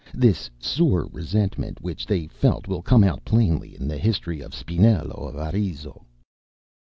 This 0.15 0.49
sore 0.57 1.07
resentment 1.13 1.79
which 1.79 2.07
they 2.07 2.25
felt 2.25 2.67
will 2.67 2.81
come 2.81 3.03
out 3.03 3.23
plainly 3.23 3.75
in 3.75 3.87
the 3.87 3.99
history 3.99 4.41
of 4.41 4.51
Spinello 4.51 5.27
of 5.29 5.35
Arezzo. 5.37 6.07